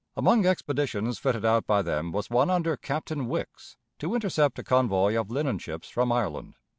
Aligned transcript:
Among 0.17 0.47
expeditions 0.47 1.19
fitted 1.19 1.45
out 1.45 1.67
by 1.67 1.83
them 1.83 2.11
was 2.11 2.27
one 2.31 2.49
under 2.49 2.75
Captain 2.75 3.27
Wickes 3.27 3.75
to 3.99 4.15
intercept 4.15 4.57
a 4.57 4.63
convoy 4.63 5.13
of 5.15 5.29
linen 5.29 5.59
ships 5.59 5.89
from 5.89 6.11
Ireland. 6.11 6.55